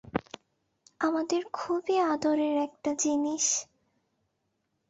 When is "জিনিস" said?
2.93-3.45